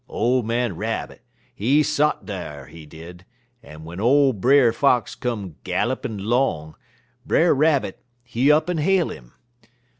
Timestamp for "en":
3.63-3.81